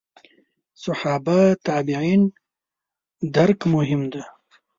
[0.83, 2.21] صحابه تابعین
[3.35, 4.21] درک مهم دي.